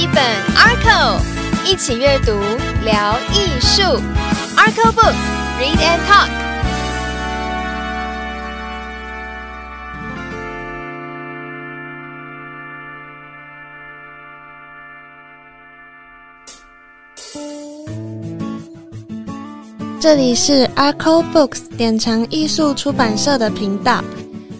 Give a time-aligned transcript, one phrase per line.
[0.00, 0.24] 一本
[0.56, 1.20] Arco，
[1.62, 2.32] 一起阅读
[2.82, 3.82] 聊艺术。
[4.56, 6.30] Arco Books，Read and Talk。
[20.00, 24.02] 这里是 Arco Books 典藏艺术出版社的频道，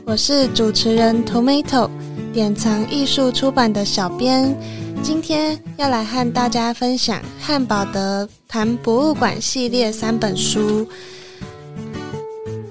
[0.04, 1.88] 我是主持人 Tomato，
[2.30, 4.54] 典藏艺术出版的小编。
[5.02, 10.86] 今天要来和大家分享汉堡德谈博物馆系列三本书。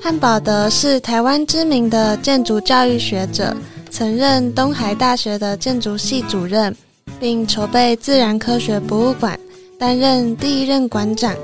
[0.02, 3.56] 汉堡德是台湾知名的建筑教育学者，
[3.90, 6.76] 曾任东海大学的建筑系主任，
[7.20, 9.38] 并筹备自然科学博物馆，
[9.78, 11.36] 担任第一任馆长。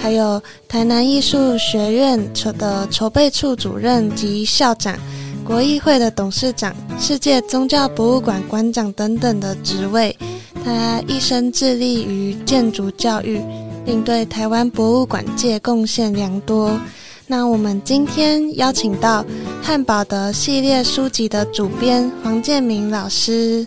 [0.00, 4.98] 还有台南艺术学院筹的筹备处主任及校长，
[5.44, 10.16] 国议会的董事长，世界宗教博物馆馆长等等的职位。
[10.64, 13.40] 他一生致力于建筑教育，
[13.84, 16.80] 并对台湾博物馆界贡献良多。
[17.26, 19.24] 那我们今天邀请到
[19.60, 23.66] 汉堡的系列书籍的主编黄建明老师，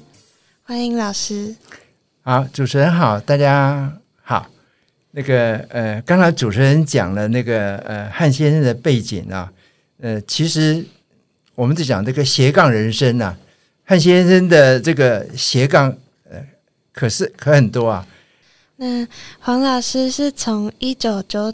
[0.63, 1.53] 欢迎老师。
[2.21, 3.91] 好，主持人好，大家
[4.23, 4.47] 好。
[5.11, 9.51] 那个呃，刚才主持人讲了那个呃汉先生的背景啊，
[10.01, 10.85] 呃，其实
[11.55, 13.35] 我们在讲这个斜杠人生呐，
[13.83, 15.89] 汉先生的这个斜杠
[16.29, 16.45] 呃，
[16.93, 18.05] 可是可很多啊。
[18.75, 19.07] 那
[19.39, 21.53] 黄老师是从一九九。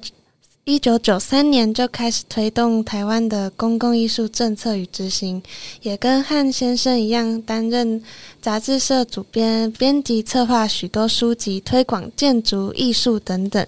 [0.64, 5.42] 一九九三年就开始推动台湾的公共艺术政策与执行，
[5.82, 8.02] 也跟汉先生一样担任
[8.40, 13.66] 杂志社主编、编辑、策划许多书籍，推广建筑艺术等等。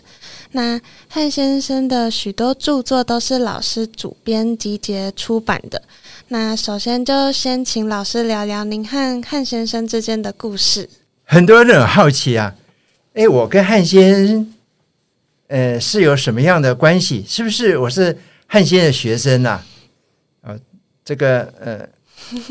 [0.52, 5.82] 那汉先生的许多著作都是老师主编集结出版的。
[6.34, 10.90] 那首先就先请老师聊聊您和汉先生之间的故事。
[11.26, 12.56] 很多人很好奇啊，
[13.14, 14.54] 哎，我跟汉先生。
[15.50, 17.24] 呃，是有什么样的关系？
[17.28, 18.18] 是不是我是
[18.48, 19.62] 汉先生的学生呐？
[20.42, 20.58] 啊，
[21.06, 21.88] 这个呃，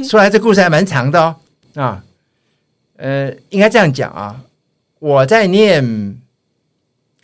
[0.05, 1.35] 说来这故事还蛮长的哦。
[1.75, 2.05] 啊，
[2.99, 4.41] 呃，应该这样讲啊，
[5.01, 6.17] 我在念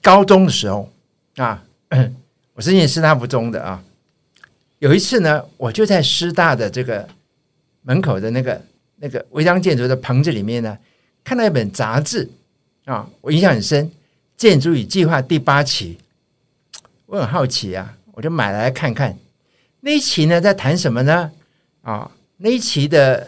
[0.03, 0.91] 高中的时候
[1.37, 1.63] 啊，
[2.55, 3.81] 我是念师大附中的啊。
[4.79, 7.09] 有一次呢，我就在师大的这个
[7.83, 8.63] 门口的那个
[8.97, 10.77] 那个违章建筑的棚子里面呢，
[11.25, 12.29] 看到一本杂志
[12.85, 13.91] 啊，我印象很深。
[14.37, 15.99] 建筑与计划第八期，
[17.07, 19.19] 我很好奇啊，我就买来看看。
[19.81, 21.33] 那一期呢，在谈什么呢？
[21.83, 23.27] 啊，那一期的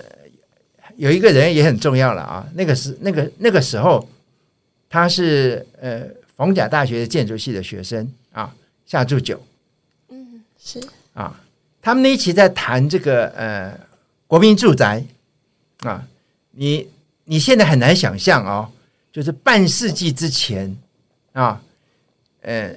[0.95, 2.49] 有一个人也很重要了啊。
[2.55, 4.09] 那个是那个那个时候，
[4.89, 6.03] 他是呃
[6.37, 8.55] 逢甲大学建筑系的学生啊，
[8.87, 9.43] 夏祝久。
[10.11, 10.81] 嗯，是
[11.15, 11.41] 啊，
[11.83, 13.79] 他们那一期在谈这个呃
[14.27, 15.05] 国民住宅
[15.81, 16.07] 啊，
[16.51, 16.89] 你
[17.25, 18.71] 你现在很难想象哦，
[19.13, 20.77] 就是半世纪之前。
[21.33, 21.63] 啊，
[22.43, 22.75] 呃，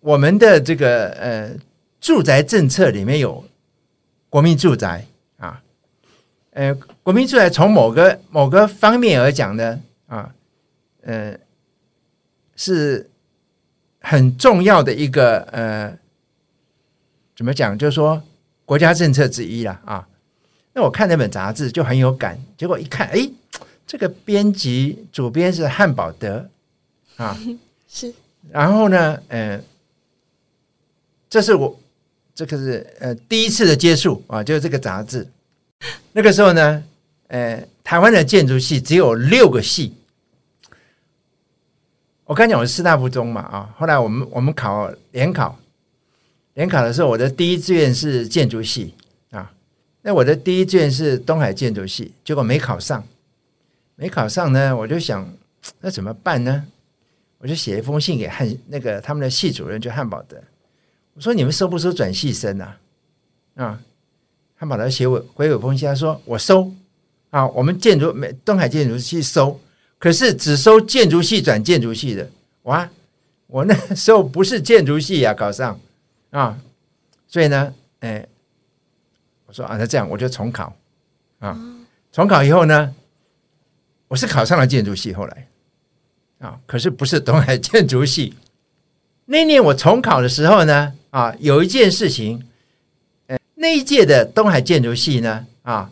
[0.00, 1.54] 我们的这个呃
[2.00, 3.44] 住宅政策里面有
[4.30, 5.04] 国民住宅
[5.36, 5.62] 啊，
[6.52, 10.34] 呃，国民住宅从某个某个方面而讲呢，啊，
[11.02, 11.38] 呃，
[12.56, 13.10] 是
[14.00, 15.98] 很重要的一个呃，
[17.36, 17.76] 怎么讲？
[17.78, 18.22] 就是说
[18.64, 20.08] 国家政策之一了啊。
[20.72, 23.30] 那我看那本杂志就很有感，结果一看，哎，
[23.86, 26.48] 这个编辑主编是汉堡德。
[27.16, 27.38] 啊，
[27.88, 28.12] 是，
[28.50, 29.60] 然后呢，呃，
[31.30, 31.78] 这是我
[32.34, 35.28] 这个是呃第一次的接触啊，就是这个杂志。
[36.12, 36.82] 那个时候呢，
[37.28, 39.94] 呃，台湾的建筑系只有六个系。
[42.24, 45.56] 我刚讲我是师大附中嘛啊，后来我们我们考联考，
[46.54, 48.94] 联考的时候我的第一志愿是建筑系
[49.30, 49.52] 啊，
[50.02, 53.04] 那我的第一志愿是东海建筑系，结果没考上，
[53.96, 55.30] 没考上呢，我就想
[55.80, 56.64] 那怎么办呢？
[57.38, 60.36] 我就写一封信给汉那个他们的系主任，就汉堡德。
[61.12, 62.78] 我说：“你们收不收转系生啊？”
[63.54, 63.80] 啊，
[64.56, 66.72] 汉堡德写我回我封信，他说：“我收
[67.30, 69.60] 啊，我们建筑美东海建筑系收，
[69.98, 72.26] 可是只收建筑系转建筑系的。”
[72.62, 72.88] 哇，
[73.46, 75.78] 我那时候不是建筑系呀，考上
[76.34, 76.58] 啊，
[77.28, 78.26] 所以呢，哎，
[79.46, 80.74] 我说啊，那这样我就重考
[81.38, 81.56] 啊，
[82.10, 82.92] 重考以后呢，
[84.08, 85.46] 我是考上了建筑系，后来。
[86.40, 88.34] 啊，可是不是东海建筑系。
[89.26, 92.44] 那年我重考的时候呢，啊，有一件事情，
[93.28, 95.90] 呃，那一届的东海建筑系呢，啊，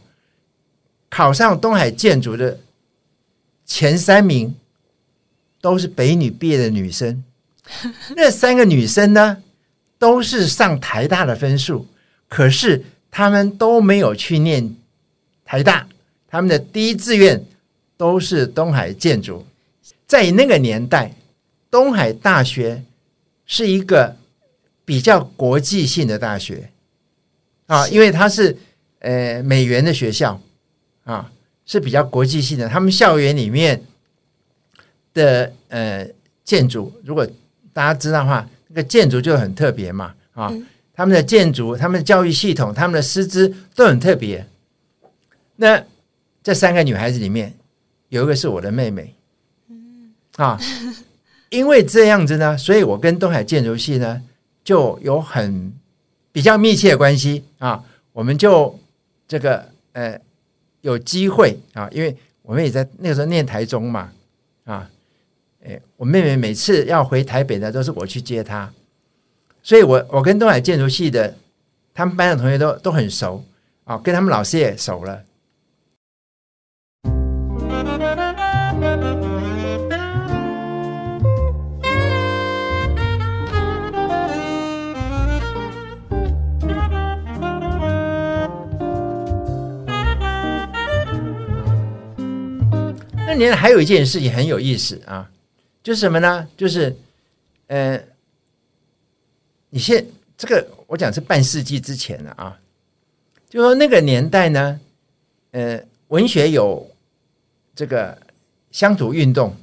[1.08, 2.58] 考上东海建筑的
[3.64, 4.54] 前三名
[5.60, 7.22] 都是北女毕业的女生。
[8.16, 9.42] 那三个女生呢，
[10.02, 11.86] 都是上台大的分数，
[12.28, 14.74] 可是他们都没有去念
[15.44, 15.86] 台大，
[16.26, 17.44] 他们的第一志愿
[17.96, 19.46] 都是东海建筑。
[20.08, 21.14] 在那个年代，
[21.70, 22.82] 东海大学
[23.46, 24.16] 是一个
[24.84, 26.68] 比较国际性的大学
[27.66, 28.58] 啊，因为它是
[28.98, 30.40] 呃美元的学校
[31.04, 31.30] 啊，
[31.64, 32.68] 是比较国际性的。
[32.68, 33.80] 他们校园里面
[35.14, 36.04] 的呃
[36.42, 37.24] 建筑，如果
[37.72, 40.52] 大家知道的话，那个建筑就很特别嘛啊。
[40.94, 44.46] 他们的建筑、他们的教育系统、他们的师资都很特别。
[45.56, 45.82] 那
[46.42, 47.54] 这三个女孩子里面，
[48.10, 49.14] 有一个是我的妹妹，
[50.36, 50.60] 啊，
[51.48, 54.22] 因为这样子呢，所以我跟东海建筑系呢
[54.62, 55.72] 就有很
[56.30, 57.82] 比较密切的关系啊。
[58.12, 58.78] 我们就
[59.26, 60.20] 这个呃
[60.82, 64.12] 有机会啊，因为我们也在那个时候念台中嘛，
[64.64, 64.90] 啊，
[65.64, 68.70] 哎，我妹妹每次要回台北呢，都是我去接她。
[69.62, 71.36] 所以，我我跟东海建筑系的
[71.94, 73.44] 他们班的同学都都很熟
[73.84, 75.22] 啊，跟他们老师也熟了。
[93.24, 95.30] 那年还有一件事情很有意思啊，
[95.82, 96.48] 就是什么呢？
[96.56, 96.96] 就是
[97.66, 98.02] 呃。
[99.74, 100.06] 你现
[100.36, 102.60] 这个我讲是半世纪之前了啊，
[103.48, 104.78] 就说那个年代呢，
[105.52, 106.94] 呃，文学有
[107.74, 108.20] 这个
[108.70, 109.56] 乡土运动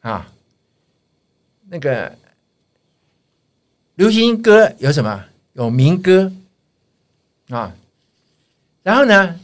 [0.00, 0.32] 啊，
[1.68, 2.16] 那个
[3.96, 5.22] 流行歌有什么？
[5.52, 6.32] 有民歌
[7.50, 7.76] 啊，
[8.82, 9.38] 然后呢，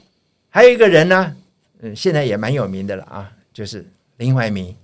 [0.48, 1.36] 还有一个人呢，
[1.80, 3.84] 嗯，现在也蛮有名的了啊，就是
[4.16, 4.74] 林怀民，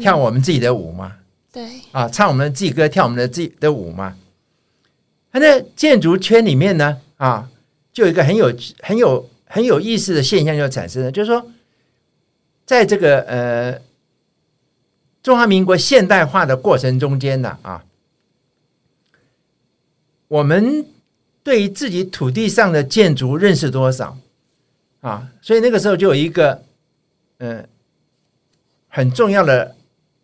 [0.00, 1.16] 跳我们自己的舞嘛，
[1.52, 4.16] 对，啊，唱我们的自己歌，跳我们的自己的舞嘛。
[5.32, 7.48] 他在建筑圈里面呢，啊，
[7.92, 11.50] 就有一个很有很有很有意思的现象就产生了，就是说，
[12.64, 13.80] 在这个呃
[15.22, 17.84] 中华民国现代化的过程中间呢，啊，
[20.28, 20.86] 我们
[21.42, 24.16] 对于自己土地上的建筑认识多少
[25.00, 25.28] 啊？
[25.42, 26.62] 所以那个时候就有一个
[27.38, 27.66] 嗯
[28.88, 29.76] 很重要的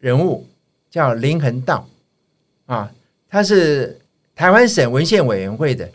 [0.04, 0.46] 人物
[0.90, 1.88] 叫林恒道
[2.66, 2.92] 啊，
[3.28, 3.98] 他是。
[4.36, 5.88] 台湾省文献委员会的，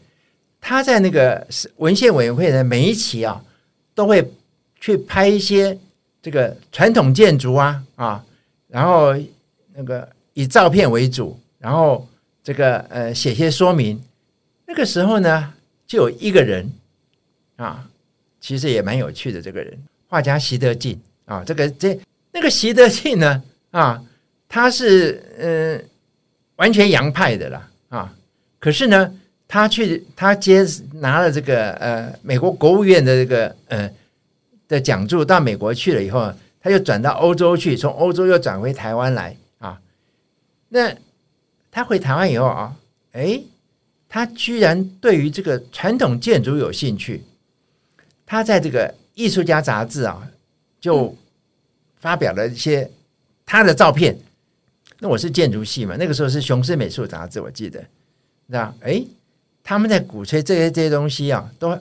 [0.61, 1.45] 他在那个
[1.75, 3.43] 文献委员会的每一期啊，
[3.93, 4.25] 都会
[4.79, 5.77] 去拍一些
[6.21, 8.25] 这个传统建筑啊啊，
[8.69, 9.13] 然后
[9.73, 12.07] 那个以照片为主，然后
[12.41, 14.01] 这个呃写些说明。
[14.65, 15.53] 那个时候呢，
[15.85, 16.65] 就有一个人
[17.57, 17.85] 啊，
[18.39, 19.77] 其实也蛮有趣的，这个人
[20.07, 21.99] 画家习德进啊，这个这
[22.31, 24.03] 那个习德进呢啊，
[24.47, 25.79] 他是呃
[26.55, 28.15] 完全洋派的啦啊。
[28.59, 29.13] 可是呢，
[29.47, 33.89] 他去他接拿了这个呃美国国务院的这个呃
[34.67, 39.79] 的讲座，到美国去了以后，他又转到欧洲去，从欧洲又转回台湾来啊。
[40.69, 40.93] 那
[41.71, 42.75] 他回台湾以后啊，
[43.13, 43.41] 哎，
[44.07, 47.23] 他居然对于这个传统建筑有兴趣。
[48.25, 50.27] 他在这个《艺术家》杂志啊，
[50.79, 51.15] 就
[51.99, 52.89] 发表了一些
[53.49, 54.15] 他的照片。
[54.99, 57.83] 那我是建筑系嘛，那个时候是《雄狮美术》杂志，我记得。
[58.45, 59.03] 那哎，
[59.63, 61.75] 他们在鼓吹这些这些东西啊，都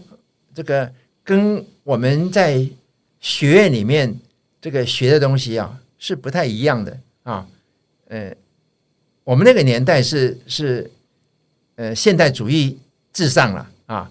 [0.54, 0.90] 这个
[1.22, 2.66] 跟我们在
[3.20, 4.18] 学院里面
[4.62, 7.46] 这个学的东西啊是不太一样的啊。
[8.06, 8.34] 呃，
[9.24, 10.90] 我们那个年代是是
[11.74, 12.78] 呃现代主义
[13.12, 14.10] 至上了啊，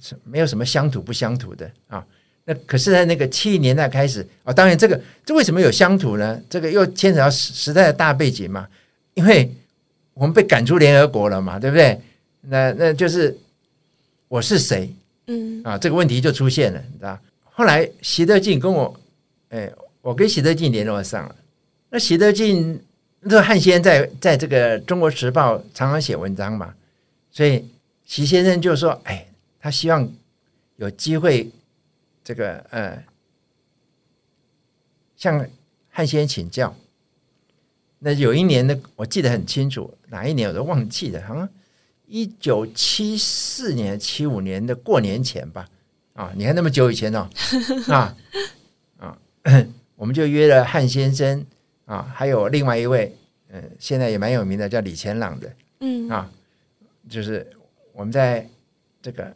[0.00, 2.06] 是没有什么乡土不乡土的啊。
[2.44, 6.40] 那可是，在那个七零年代开始啊，当然这个这为什么有乡土呢？
[6.48, 8.66] 这个又牵扯到时时代的大背景嘛，
[9.14, 9.50] 因为。
[10.16, 12.00] 我们被赶出联合国了嘛，对不对？
[12.42, 13.36] 那那就是
[14.28, 14.88] 我是谁？
[15.26, 17.18] 嗯啊，这个问题就出现了，你知道？
[17.42, 18.96] 后来习德进跟我，
[19.48, 19.68] 哎，
[20.02, 21.34] 我跟习德进联络上了。
[21.90, 22.80] 那习德进
[23.18, 26.72] 那汉先生在在这个《中国时报》常常写文章嘛，
[27.32, 27.64] 所以
[28.04, 29.26] 习先生就说：“哎，
[29.58, 30.08] 他希望
[30.76, 31.50] 有机会，
[32.24, 33.04] 这个呃，
[35.14, 35.46] 向
[35.90, 36.74] 汉先生请教。”
[38.00, 41.48] 那有一年呢，我记得很清楚，哪一年我都忘记了，好像
[42.06, 45.68] 一九七四年、七五年的过年前吧。
[46.12, 47.28] 啊，你看那么久以前哦，
[47.88, 48.16] 啊
[48.98, 49.18] 啊，
[49.96, 51.44] 我们就约了汉先生
[51.86, 53.16] 啊，还有另外一位，
[53.48, 56.30] 嗯，现在也蛮有名的，叫李乾朗的，嗯啊，
[57.08, 57.50] 就是
[57.92, 58.48] 我们在
[59.00, 59.34] 这个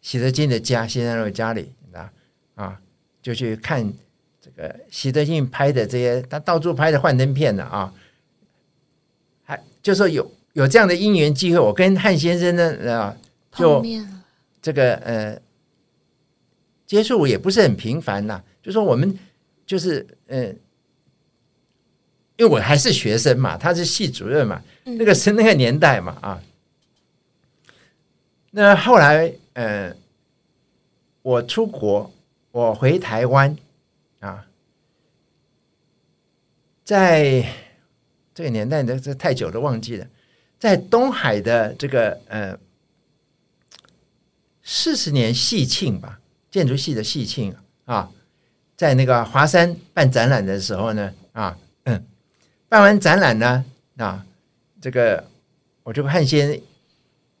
[0.00, 2.12] 习德进的家，先生的家里啊
[2.54, 2.80] 啊，
[3.22, 3.92] 就去看。
[4.40, 7.92] 这个习德进拍的这些，他到处拍的幻灯片呢啊，
[9.42, 13.16] 还就说有有这样的因缘机会，我跟汉先生呢啊，
[13.52, 13.84] 就
[14.62, 15.38] 这个呃
[16.86, 18.42] 接触也不是很频繁呐。
[18.62, 19.18] 就说我们
[19.66, 20.56] 就是嗯，
[22.36, 26.42] 因为我还是学生嘛，他是系主任嘛，那个是那个年代嘛啊。
[28.52, 29.92] 那后来呃，
[31.20, 32.12] 我出国，
[32.52, 33.56] 我回台湾
[34.20, 34.46] 啊，
[36.84, 37.44] 在
[38.32, 40.06] 这个年代，这这太久都忘记了，
[40.60, 42.56] 在东海的这个呃
[44.62, 46.20] 四十年系庆吧，
[46.52, 47.52] 建筑系的系庆
[47.84, 48.12] 啊。
[48.76, 52.06] 在那个华山办展览的时候呢，啊，嗯，
[52.70, 53.64] 办完展览呢，
[53.96, 54.24] 啊，
[54.80, 55.28] 这个
[55.82, 56.62] 我就汉先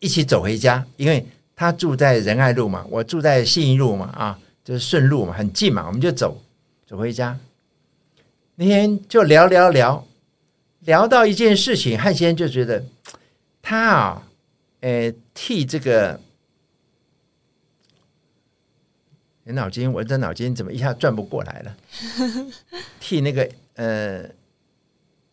[0.00, 1.24] 一起走回家，因为
[1.58, 6.40] 他住在仁爱路嘛，我住在信义路嘛，啊，就是顺路嘛，很近嘛，我们就走
[6.86, 7.36] 走回家。
[8.54, 10.06] 那天就聊聊聊，
[10.78, 12.84] 聊到一件事情，汉先就觉得
[13.60, 14.28] 他啊，
[14.82, 16.20] 呃，替这个。
[19.42, 21.76] 你脑筋，我这脑筋怎么一下转不过来了？
[23.00, 24.30] 替那个呃，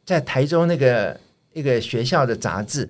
[0.04, 1.20] 在台中那个
[1.54, 2.90] 一个学校的杂志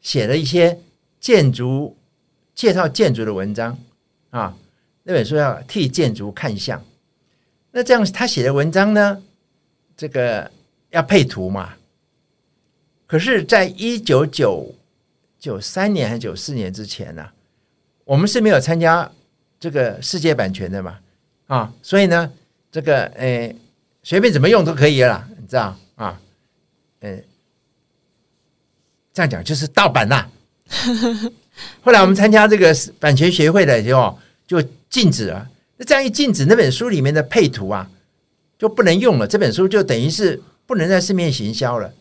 [0.00, 0.78] 写了一些
[1.18, 1.95] 建筑
[2.56, 3.78] 介绍建筑的文章
[4.30, 4.56] 啊，
[5.04, 6.84] 那本书要替建筑看相。
[7.70, 9.22] 那这样他写的文章呢，
[9.96, 10.50] 这个
[10.90, 11.74] 要配图嘛？
[13.06, 14.74] 可是，在一九九
[15.38, 17.28] 九三年还是九四年之前呢，
[18.04, 19.08] 我们是没有参加。
[19.58, 20.98] 这个世界版权的嘛，
[21.46, 22.30] 啊，所以呢，
[22.70, 23.56] 这个诶，
[24.02, 26.20] 随便怎么用都可以了，你知道啊？
[27.00, 27.24] 嗯，
[29.14, 30.30] 这样讲就是盗版啦。
[31.82, 35.48] 后来我们参加这个版权协会的时候，就禁止了。
[35.76, 37.90] 那这样一禁止，那本书里面的配图啊，
[38.58, 39.26] 就不能用了。
[39.26, 41.92] 这本书就等于是不能在市面行销了。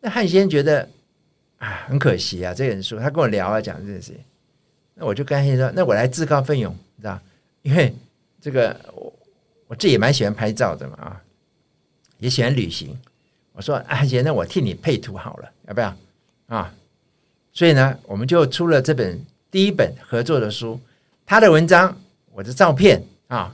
[0.00, 0.88] 那汉先觉得
[1.58, 2.98] 啊，很可惜啊，这本书。
[2.98, 4.14] 他跟我聊啊，讲这些。
[4.94, 7.20] 那我就跟他说：“那我来自告奋勇，知道？
[7.62, 7.94] 因为
[8.40, 9.12] 这个我
[9.68, 11.22] 我自己也蛮喜欢拍照的嘛，啊，
[12.18, 12.96] 也喜欢旅行。
[13.52, 15.96] 我说阿杰，那我替你配图好了，要不要？
[16.46, 16.74] 啊？
[17.58, 20.78] 所以呢，我们就出了这本第一本合作的书，
[21.26, 22.00] 他的文章，
[22.32, 23.52] 我的照片啊，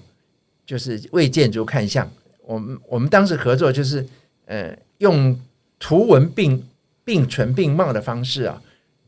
[0.66, 2.06] 就是为建筑看相。
[2.42, 4.06] 我们我们当时合作就是
[4.44, 5.34] 呃，用
[5.78, 6.62] 图文并
[7.02, 8.62] 并存并茂的方式啊，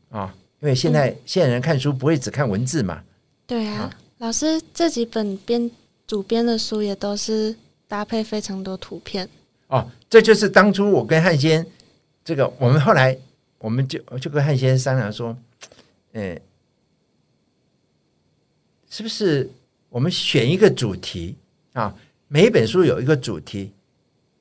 [0.09, 3.03] 啊。”因为现在现在人看书不会只看文字嘛？
[3.45, 5.69] 对啊，老师这几本编
[6.07, 7.55] 主编的书也都是
[7.87, 9.29] 搭配非常多图片。
[9.67, 11.63] 哦，这就是当初我跟汉先
[12.25, 13.15] 这个，我们后来
[13.59, 15.37] 我们就就跟汉先生商量说，
[16.13, 16.41] 嗯，
[18.89, 19.49] 是不是
[19.89, 21.35] 我们选一个主题
[21.73, 21.95] 啊？
[22.27, 23.71] 每一本书有一个主题，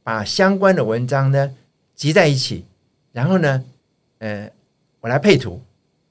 [0.03, 1.55] 把相关的文章呢
[1.95, 2.65] 集在一起，
[3.13, 3.65] 然后呢，
[4.19, 4.51] 呃，
[5.01, 5.63] 我来配图。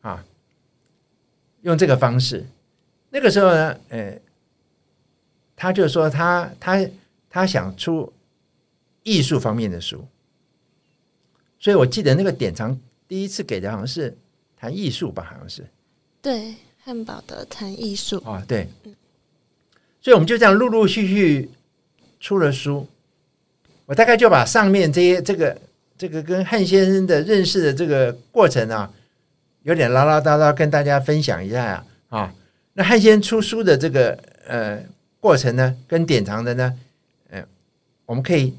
[0.02, 0.24] 啊，
[1.64, 2.46] 用这个方式，
[3.10, 4.22] 那个时候呢，呃，
[5.56, 6.88] 他就说他他
[7.28, 8.14] 他想出
[9.02, 10.06] 艺术方面的书，
[11.58, 14.16] 所以我记得那个典藏第一次给的好像是
[14.56, 15.66] 谈艺术吧，好像是
[16.22, 18.68] 对汉堡的谈艺术啊，对，
[20.02, 21.50] 所以我们就这样陆陆续续
[22.20, 22.88] 出了书，
[23.86, 25.58] 我大概就把上面这些这个
[25.98, 28.92] 这个跟汉先生的认识的这个过程啊。
[29.64, 32.36] 有点唠唠叨叨，跟大家分享一下啊啊！
[32.74, 34.12] 那汉先出书的这个
[34.46, 34.80] 呃
[35.20, 36.72] 过程呢，跟典藏的呢，
[37.30, 37.44] 嗯，
[38.06, 38.54] 我们可以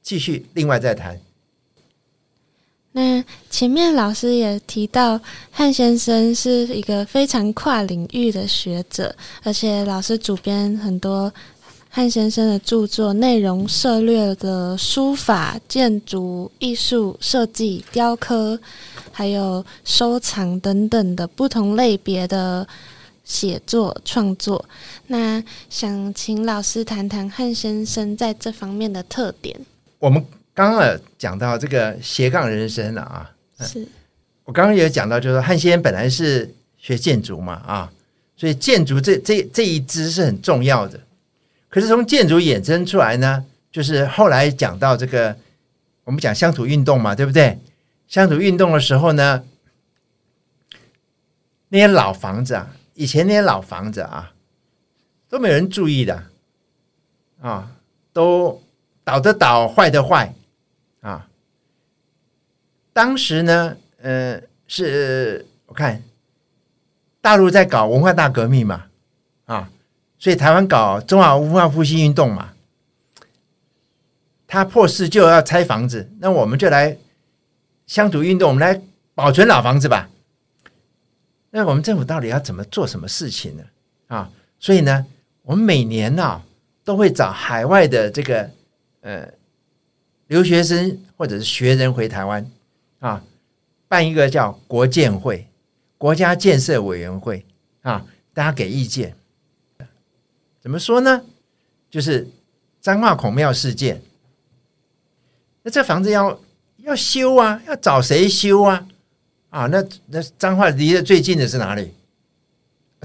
[0.00, 1.20] 继续另外再谈。
[2.96, 5.20] 那前面老师也提到，
[5.50, 11.32] 汉先生是一个非常跨领域的学者，而且老师主编很多
[11.88, 18.58] 汉先生的著作，内容涉猎的书法、建筑、艺术、设计、雕刻。
[19.16, 22.66] 还有收藏等等的不同类别的
[23.24, 24.64] 写作创作，
[25.06, 29.56] 那想请老师谈谈汉先生在这方面的特点。
[30.00, 30.20] 我们
[30.54, 33.86] 刚刚讲到这个斜杠人生了啊，是
[34.44, 37.92] 我刚刚也讲到，就是说汉先生本来是学建筑嘛啊，
[38.36, 41.00] 所以建筑这这这一支是很重要的。
[41.68, 45.36] 可是从建筑衍生出来呢，就是后来讲到这个，
[46.04, 47.58] 我们讲乡土运动嘛，对不对？
[48.06, 49.42] 乡土运动的时候呢，
[51.70, 54.32] 那些老房子啊，以前那些老房子啊，
[55.28, 56.22] 都没有人注意的，
[57.40, 57.72] 啊，
[58.12, 58.62] 都
[59.02, 60.32] 倒的倒，坏的坏，
[61.04, 61.28] 啊。
[62.92, 66.02] 当时呢，呃，是我看
[67.20, 68.86] 大陆在搞文化大革命嘛，
[69.44, 69.70] 啊，
[70.18, 72.54] 所以台湾搞中华文化复兴运动嘛，
[74.46, 76.96] 他破事就要拆房子，那我们就来。
[77.86, 78.80] 乡土运动，我们来
[79.14, 80.08] 保存老房子吧。
[81.50, 83.62] 那我们政府到底要怎么做什么事情呢？
[84.06, 85.04] 啊，所以呢，
[85.42, 86.40] 我们每年呢，
[86.82, 88.50] 都会找海外的这个
[89.02, 89.28] 呃
[90.26, 92.46] 留学生或者是学人回台湾
[92.98, 93.22] 啊，
[93.88, 95.46] 办一个叫国建会、
[95.98, 97.44] 国家建设委员会
[97.82, 99.14] 啊，大家给意见。
[100.60, 101.22] 怎么说呢？
[101.90, 102.26] 就是
[102.80, 104.02] 彰化孔庙事件，
[105.62, 106.40] 那这房子要
[106.78, 108.86] 要修啊，要找谁修啊？
[109.50, 111.92] 啊，那那彰化离得最近的是哪里？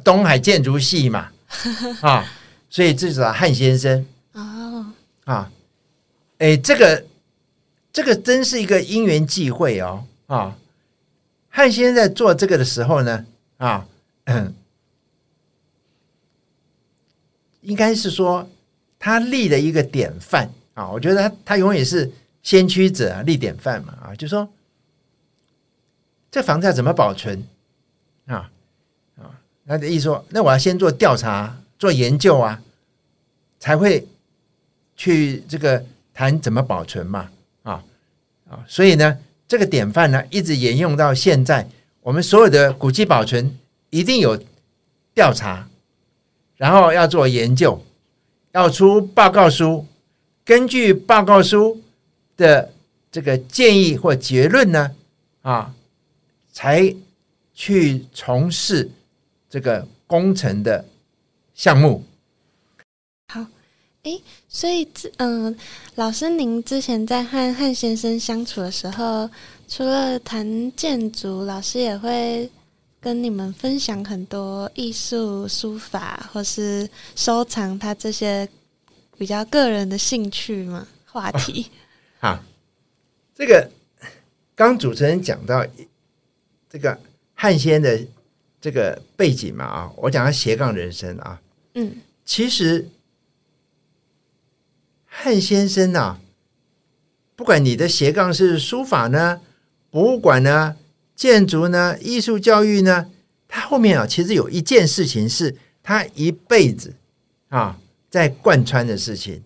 [0.04, 1.30] 东海建筑系嘛，
[2.02, 2.26] 啊，
[2.70, 4.86] 所以至少汉先生哦，
[5.26, 5.52] 啊，
[6.38, 7.06] 哎，这个
[7.92, 10.58] 这个真是一个因缘际会哦，啊，
[11.50, 13.26] 汉先生在做这个的时候呢，
[13.58, 13.88] 啊，
[17.62, 18.48] 应该是说
[18.98, 22.12] 他立了一个典范啊，我觉得他他永远是
[22.44, 24.48] 先驱者，立典范嘛，啊，就说
[26.32, 27.44] 这房子要怎么保存
[28.26, 28.50] 啊？
[29.68, 32.60] 他的意思说，那我要先做调查、做研究啊，
[33.60, 34.08] 才会
[34.96, 37.30] 去这个谈怎么保存嘛，
[38.50, 41.68] 啊，所以呢，这个典范呢，一直沿用到现在。
[42.02, 43.58] 我们所有的古迹保存
[43.90, 44.38] 一定有
[45.14, 45.68] 调查，
[46.58, 47.82] 然后要做研究，
[48.52, 49.86] 要出报告书，
[50.44, 51.80] 根据报告书
[52.36, 52.72] 的
[53.12, 54.92] 这个建议或结论呢，
[55.42, 55.74] 啊，
[56.52, 56.94] 才
[57.54, 58.90] 去从事。
[59.52, 60.86] 这个工程的
[61.56, 62.06] 项目，
[64.04, 65.56] 哎，所以这嗯，
[65.96, 69.30] 老师，您之前在和汉先生相处的时候，
[69.68, 72.50] 除了谈建筑，老师也会
[73.02, 78.48] 跟你们分享很多艺术、书法或是收藏他这些
[79.18, 80.88] 比较个人的兴趣吗？
[81.06, 81.70] 话题？
[82.20, 82.40] 好，
[83.36, 83.70] 这个
[84.56, 85.66] 刚主持人讲到
[86.70, 87.00] 这个
[87.34, 88.00] 汉先的。
[88.62, 91.40] 这个背景嘛啊，我讲他斜杠人生啊，
[91.76, 92.86] 嗯，其实
[95.22, 96.18] 汉先生呐，
[97.36, 99.42] 不管你的斜杠是书法呢、
[99.90, 100.78] 博物馆呢、
[101.14, 103.12] 建筑呢、艺术教育呢，
[103.46, 106.96] 他后面啊，其实有一件事情是他一辈子
[107.50, 107.78] 啊
[108.10, 109.44] 在贯穿的事情，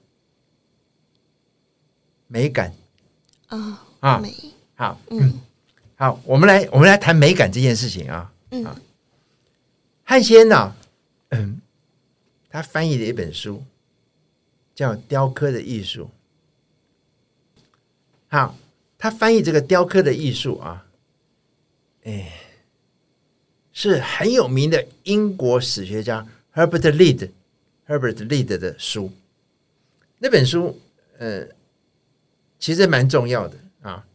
[2.27, 2.71] 美感。
[3.47, 4.31] 啊啊，美。
[4.75, 5.41] 好，嗯，
[5.95, 8.63] 好，我们来我们来谈美感这件事情啊，嗯。
[10.03, 10.75] 汉先呢，
[11.29, 11.59] 嗯，
[12.47, 13.63] 他翻译了一本书，
[14.75, 16.03] 叫《雕刻的艺术》。
[18.27, 18.55] 好，
[18.97, 20.85] 他翻译这个雕刻的艺术啊，
[22.03, 22.33] 哎，
[23.71, 27.29] 是很有名的英国史学家 Herbert Lead
[27.87, 29.11] Herbert Lead 的书。
[30.19, 30.79] 那本书，
[31.17, 31.47] 呃，
[32.57, 34.05] 其实蛮重要的啊。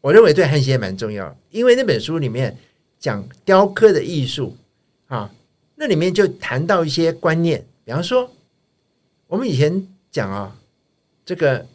[0.00, 2.58] 我认为对汉先蛮重要，因为那本书里面
[2.98, 4.56] 讲雕刻的艺术。
[5.06, 5.32] 啊，
[5.76, 8.34] 那里面就谈到一些观念，比方说，
[9.26, 10.56] 我们以前讲啊，
[11.24, 11.66] 这个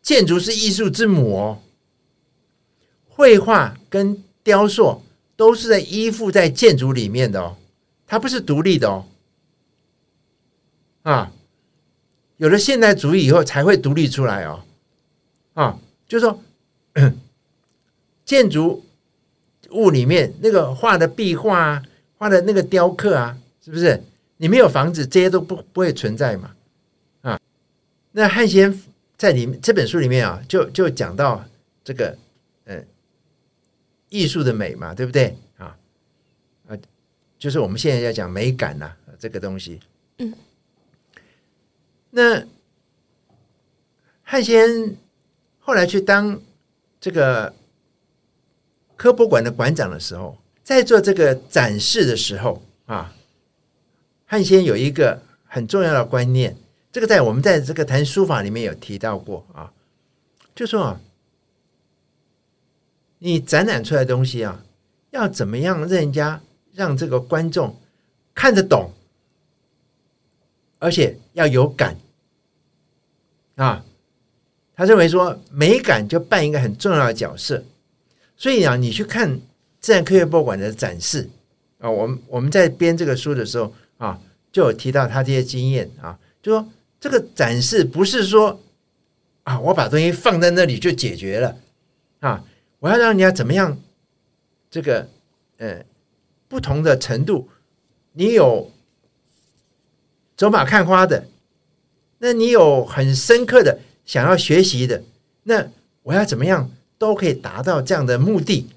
[0.00, 1.58] 建筑是艺术之母哦，
[3.06, 5.02] 绘画跟雕塑
[5.36, 7.56] 都是在依附在建筑里面的哦，
[8.06, 9.04] 它不是独立的哦。
[11.02, 11.30] 啊，
[12.38, 14.64] 有了现代主义以后才会独立出来哦。
[15.52, 16.42] 啊，就是说，
[18.24, 18.86] 建筑
[19.72, 21.82] 物里面那个画的壁画啊。
[22.16, 24.02] 画的那个雕刻啊，是不是？
[24.38, 26.52] 你没有房子，这些都不不会存在嘛？
[28.18, 28.82] 啊，那汉先
[29.16, 31.44] 在里面这本书里面啊，就就讲到
[31.84, 32.18] 这个
[32.64, 32.82] 呃
[34.08, 35.36] 艺术的美嘛，对不对？
[35.56, 35.76] 啊
[36.68, 36.76] 啊，
[37.38, 39.80] 就是我们现在要讲美感呐，这个东西。
[40.18, 40.34] 嗯。
[42.10, 42.44] 那
[44.22, 44.96] 汉先
[45.58, 46.40] 后来去当
[47.00, 47.54] 这个
[48.96, 50.36] 科博馆的馆长的时候。
[50.64, 53.10] 在做这个展示的时候啊，
[54.26, 56.54] 汉先有一个很重要的观念，
[56.92, 59.72] 这个在我们在这个谈书法里面有提到过啊，
[60.54, 61.00] 就说啊，
[63.18, 64.64] 你展览出来的东西啊，
[65.10, 66.40] 要怎么样让人家
[66.74, 67.76] 让这个观众
[68.34, 68.90] 看得懂，
[70.78, 71.96] 而且要有感
[73.56, 73.84] 啊，
[74.74, 77.64] 他认为说美感就扮一个很重要的角色，
[78.36, 79.40] 所以啊，你去看。
[79.80, 81.30] 自然科学博物馆的展示
[81.78, 84.20] 啊，我们我们在编这个书的时候啊，
[84.50, 86.68] 就有提到他这些经验啊，就说
[87.00, 88.60] 这个展示不是说
[89.44, 91.56] 啊，我把东西放在那里就解决了
[92.20, 92.44] 啊，
[92.80, 93.78] 我要让人家怎么样？
[94.70, 95.08] 这个
[95.56, 95.84] 呃，
[96.48, 97.48] 不同的程度，
[98.12, 98.70] 你有
[100.36, 101.26] 走马看花的，
[102.18, 105.02] 那你有很深刻的想要学习的，
[105.44, 105.66] 那
[106.02, 108.68] 我要怎么样都可以达到这样的目的。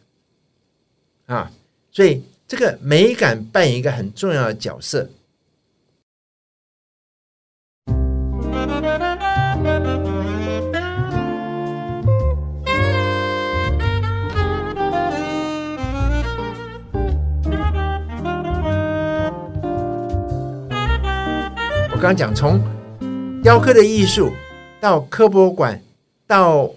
[1.25, 1.51] 啊，
[1.91, 5.09] 所以这个美感扮演一个很重要的角色。
[22.01, 22.59] 刚刚讲从
[23.43, 24.31] 雕刻的艺术
[24.79, 25.79] 到科博馆
[26.25, 26.73] 到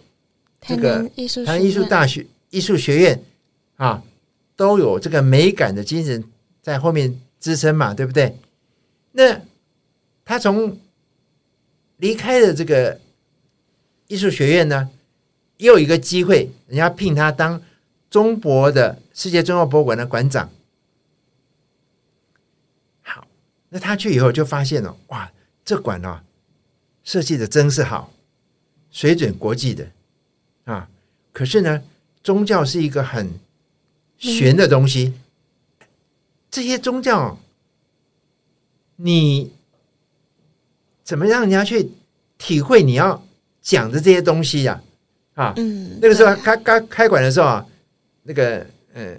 [0.60, 3.24] 这个南艺术台湾艺术大学艺术学院
[3.76, 4.02] 啊，
[4.54, 6.22] 都有这个美感的精神
[6.60, 8.36] 在后面支撑嘛，对不对？
[9.12, 9.40] 那
[10.26, 10.78] 他从
[11.96, 13.00] 离开了这个
[14.08, 14.90] 艺术学院呢，
[15.56, 17.62] 又有一个机会，人家聘他当
[18.10, 20.50] 中博的世界中国博物馆的馆长。
[23.00, 23.26] 好，
[23.74, 25.28] 那他去以后就发现了，哇，
[25.64, 26.22] 这馆啊，
[27.02, 28.12] 设计的真是好，
[28.92, 29.90] 水准国际的
[30.62, 30.88] 啊。
[31.32, 31.82] 可是呢，
[32.22, 33.28] 宗教是一个很
[34.16, 35.12] 玄的东西，
[36.52, 37.36] 这些宗教，
[38.94, 39.50] 你
[41.02, 41.90] 怎么让人家去
[42.38, 43.26] 体会你要
[43.60, 44.80] 讲的这些东西呀、
[45.34, 45.52] 啊？
[45.56, 47.66] 嗯，那个时候开开刚开馆的时候啊，
[48.22, 49.16] 那个呃，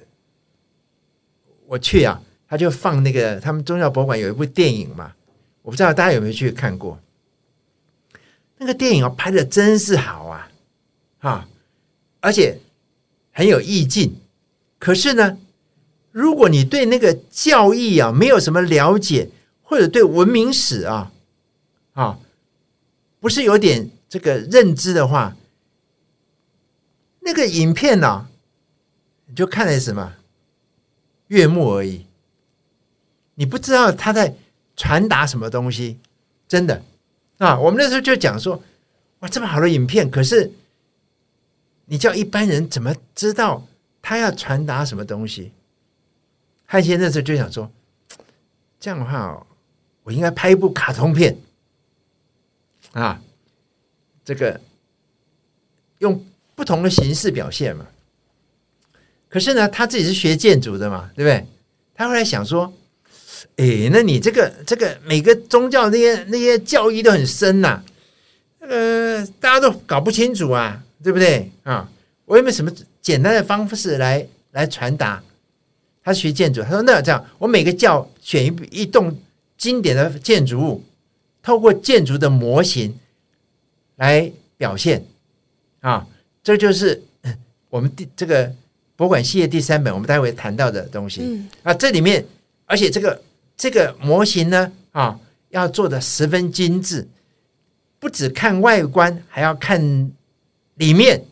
[1.67, 5.13] 我去啊，他就放那个他们宗教博物馆有一部电影嘛，
[5.61, 6.99] 我不知道大家有没有去看过。
[8.57, 10.49] 那个电影啊，拍的真是好啊，
[11.19, 11.47] 啊，
[12.21, 12.59] 而且
[13.31, 14.15] 很有意境。
[14.79, 15.37] 可是呢，
[16.11, 19.29] 如果你对那个教义啊没有什么了解，
[19.61, 21.11] 或者对文明史啊
[21.93, 22.19] 啊，
[23.19, 25.35] 不是有点这个认知的话，
[27.21, 28.27] 那个影片呢、
[29.25, 30.13] 你就看了什么
[31.27, 32.05] 悦目而已，
[33.35, 34.35] 你不知道他在
[34.75, 35.99] 传达什么东西，
[36.47, 36.83] 真的
[37.37, 37.57] 啊！
[37.59, 38.61] 我们那时候就讲说，
[39.19, 40.51] 哇，这么好的影片，可是
[41.85, 43.65] 你叫一般人怎么知道
[44.01, 45.51] 他要传达什么东西？
[46.65, 47.71] 汉先那时候就想说，
[48.79, 49.45] 这样的话哦，
[50.03, 51.37] 我应该拍一部卡通片
[52.93, 53.21] 啊，
[54.23, 54.59] 这个
[55.99, 57.85] 用不同的形式表现嘛。
[59.29, 61.45] 可是呢，他自己是学建筑的嘛，对不对？
[61.93, 62.73] 他后来想说，
[63.57, 67.83] 诶，那你这个这个每个宗教那些那些教义都很深呐、
[68.59, 71.89] 呃，大家都搞不清楚啊，对不对啊？
[72.25, 72.71] 我有没有什么
[73.01, 75.21] 简单的方式来来传达？
[76.03, 79.17] 他学建筑，他说那这样，我每个教选一一栋
[79.57, 80.83] 经典的建筑物，
[81.41, 82.95] 透过建筑的模型
[83.95, 85.03] 来表现
[85.79, 86.05] 啊，
[86.43, 87.35] 这就是呃
[87.69, 88.51] 我们第这个
[88.95, 91.21] 博物馆系列第三本，我们待会谈到的东西。
[91.23, 92.23] 嗯啊，这里面
[92.65, 93.21] 而且这个
[93.55, 97.07] 这个模型呢啊，要做的十分精致，
[97.99, 100.11] 不只看外观，还要看
[100.75, 101.25] 里面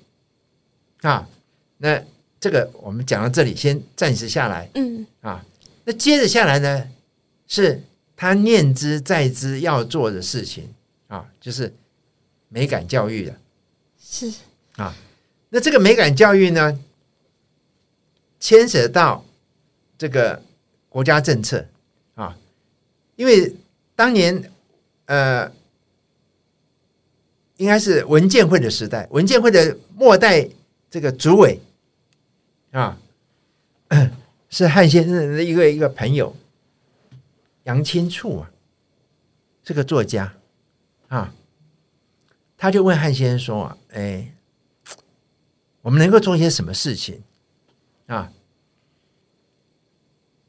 [1.01, 1.27] 啊。
[1.77, 2.01] 那
[2.39, 5.43] 这个我们讲到这里，先暂时下来嗯啊。
[5.85, 6.87] 那接着下来呢，
[7.47, 7.81] 是
[8.15, 10.73] 他念之在之要做的事情
[11.07, 11.73] 啊，就是
[12.49, 13.35] 美感教育的。
[13.99, 14.31] 是
[14.75, 14.95] 啊
[15.49, 16.79] 那这个美感教育呢，
[18.39, 19.23] 牵涉到
[19.97, 20.41] 这个
[20.93, 21.65] 国家政策。
[22.13, 22.37] 啊，
[23.15, 23.51] 因为
[23.95, 24.51] 当年
[25.05, 25.51] 呃，
[27.57, 30.47] 应该是文建会的时代，文建会的末代
[30.91, 31.59] 这个主委
[32.69, 32.99] 啊，
[34.49, 36.35] 是汉先生的一个一个朋友
[37.63, 38.51] 杨清处啊，
[39.63, 40.31] 这个作家。
[41.07, 41.33] 啊，
[42.55, 44.29] 他就问汉先生说啊，哎。
[45.81, 47.21] 我们能够做些什么事情？
[48.07, 48.31] 啊？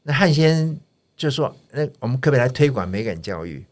[0.07, 0.79] 那汉先
[1.17, 3.65] 就说：“那我们可不可以来推广美感教育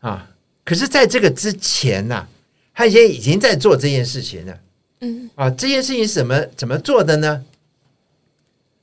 [0.00, 0.28] 啊？”
[0.66, 2.26] 可是，在这个之前呢、
[2.72, 4.60] 汉先已经在做这件事情了
[5.00, 5.48] 嗯啊。
[5.50, 7.44] 这件事情是怎么怎么做的呢？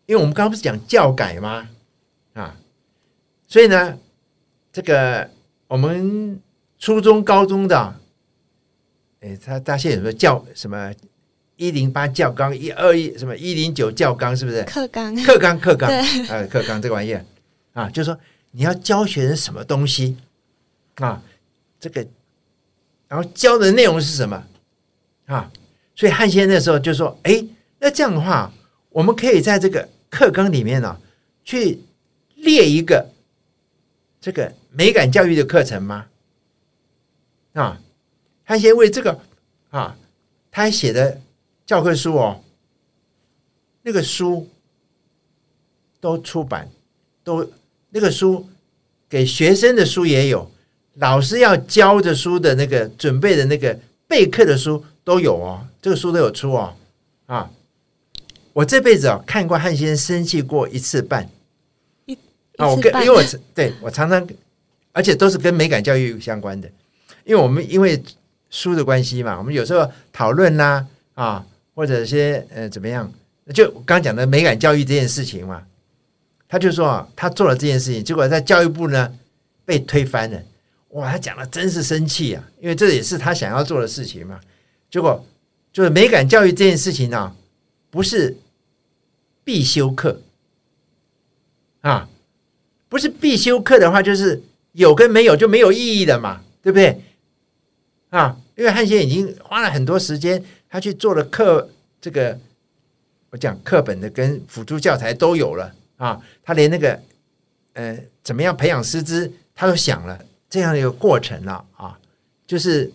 [0.05, 1.69] 因为我们刚刚不是讲教改吗？
[2.33, 2.57] 啊，
[3.47, 3.99] 所以呢，
[4.71, 5.29] 这个
[5.67, 6.41] 我们
[6.79, 7.99] 初中、高中的啊
[9.19, 10.93] 哎，他他现在有什么教什么
[11.57, 14.63] 一零八教纲一二一什么一零九教纲是不是？
[14.63, 17.25] 课纲课纲课纲对啊课纲这个玩意儿
[17.73, 18.17] 啊，就是说
[18.51, 20.15] 你要教学生什么东西
[20.95, 21.21] 啊，
[21.79, 22.05] 这个
[23.07, 24.43] 然后教的内容是什么
[25.25, 25.51] 啊？
[25.95, 27.43] 所以汉先生那时候就说，哎，
[27.79, 28.51] 那这样的话，
[28.89, 30.99] 我们可以在这个课纲里面呢、
[31.43, 31.79] 去
[32.35, 33.09] 列一个
[34.21, 36.05] 这个美感教育的课程吗？
[37.53, 37.79] 啊，
[38.43, 39.19] 汉先为这个
[39.71, 39.97] 啊，
[40.51, 41.19] 他还写的
[41.67, 42.41] 教科书哦，
[43.83, 44.49] 那个书
[45.99, 46.67] 都出版，
[47.25, 47.47] 都
[47.89, 48.47] 那个书
[49.09, 50.49] 给学生的书也有，
[50.95, 53.77] 老师要教的书的那个准备的那个
[54.07, 56.73] 备课的书都有哦，这个书都有出哦
[57.25, 57.51] 啊。
[58.53, 61.29] 我这辈子啊看过汉先生生气过一次半
[62.05, 62.17] 一
[62.55, 63.21] 啊，我跟因为我
[63.53, 64.25] 对我常常
[64.93, 66.67] 而且都是跟美感教育相关的。
[67.25, 68.01] 因为我们因为
[68.49, 71.45] 书的关系嘛，我们有时候讨论啦啊，
[71.77, 73.13] 或者些呃怎么样，
[73.53, 75.63] 就刚讲的美感教育这件事情嘛，
[76.49, 79.13] 他就说啊，他做了这件事情，结果在教育部呢
[79.63, 80.41] 被推翻了。
[80.89, 84.39] 哇，他讲的真是生气啊，因为这也是他想要做的事情嘛。
[84.89, 85.23] 结果
[85.71, 87.35] 就是美感教育这件事情呢，
[87.91, 88.35] 不是
[89.43, 90.19] 必修课
[91.81, 92.09] 啊，
[92.89, 96.99] 不是必修课的话，就是有跟没有就没有意义的嘛，对不对？
[98.09, 102.39] 啊，因为汉先已经花了很多时间，他去做了课，这个
[103.29, 106.99] 我讲课本的跟辅助教材都有了啊，他连那个
[107.73, 111.99] 呃怎么样培养师资，他都想了这样的一个过程了啊，
[112.45, 112.91] 就是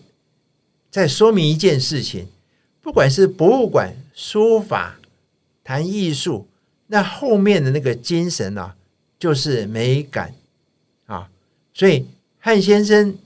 [0.89, 2.27] 在说明一件事情，
[2.81, 4.97] 不管是博物馆、书法、
[5.63, 6.47] 谈艺术，
[6.87, 8.75] 那后面的那个精神啊，
[9.17, 10.33] 就是美感
[11.05, 11.29] 啊，
[11.73, 12.07] 所以
[12.39, 13.17] 汉先生。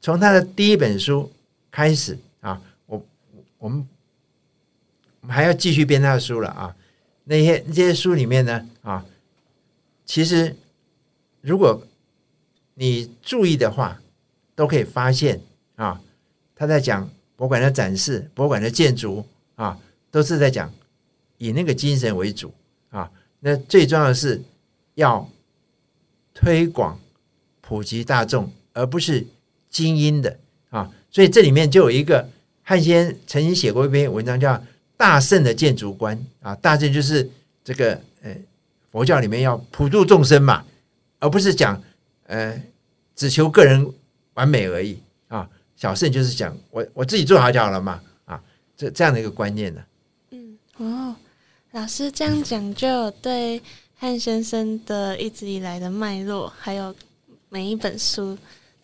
[0.00, 1.30] 从他的第一本书
[1.70, 2.18] 开始，
[3.64, 3.88] 我们
[5.22, 6.76] 我们还要继续编他的书了啊。
[7.24, 9.06] 那些那些书里面呢啊，
[10.04, 10.54] 其实
[11.40, 11.82] 如果
[12.74, 13.98] 你注意的话，
[14.54, 15.40] 都可以发现
[15.76, 15.98] 啊，
[16.54, 19.24] 他在讲博物馆的展示、博物馆的建筑
[19.54, 20.70] 啊，都是在讲
[21.38, 22.52] 以那个精神为主
[22.90, 23.10] 啊。
[23.40, 24.42] 那最重要的是
[24.96, 25.26] 要
[26.34, 27.00] 推广
[27.62, 29.26] 普及大众，而不是。
[29.70, 30.38] 精英的
[30.70, 32.28] 啊，所以这里面就有一个
[32.64, 34.52] 汉先曾经写过一篇文章，叫
[34.96, 36.54] 《大圣的建筑观》啊。
[36.56, 37.30] 大圣就是
[37.62, 38.34] 这个呃
[38.90, 40.64] 佛教里面要普度众生嘛，
[41.20, 41.80] 而不是讲
[42.26, 42.60] 呃
[43.14, 43.86] 只求个人
[44.32, 44.98] 完美而已
[45.28, 45.48] 啊。
[45.76, 48.42] 小圣就是讲我我自己做好就好了嘛啊，
[48.76, 49.84] 这这样的一个观念呢。
[50.30, 51.14] 嗯哦，
[51.72, 53.62] 老师这样讲就对
[53.94, 56.94] 汉先生的一直以来的脉络，还有
[57.48, 58.36] 每一本书。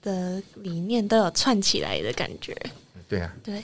[0.02, 2.56] 的理念都有串起来的感觉，
[3.10, 3.62] 对啊，对。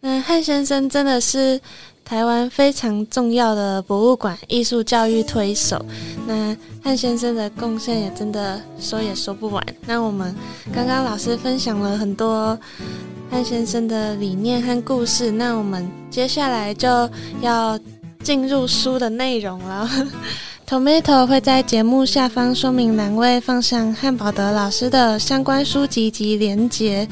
[0.00, 1.60] 那汉先生真的是
[2.04, 5.84] 台湾非常重要的博物馆艺术教育推手。
[6.26, 9.64] 那汉先生的贡献也真的说也说不完。
[9.86, 10.34] 那我们
[10.72, 12.58] 刚刚老师分享了很多
[13.30, 16.88] 汉先生的理念和故事，那我们接下来就
[17.40, 17.78] 要
[18.22, 19.88] 进入书的内容了。
[20.66, 27.06] Tomato 会在节目下方说明栏位放上汉堡德老师的相关书籍及连结，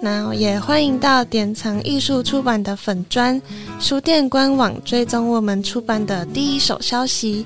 [0.00, 3.40] 那也欢迎到典藏艺术出版的粉砖
[3.78, 7.44] 书店官网追踪我们出版的第一手消息。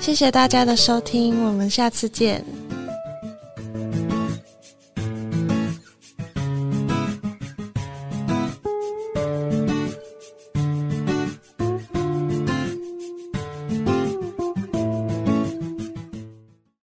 [0.00, 2.44] 谢谢大家的收听，我们下次见。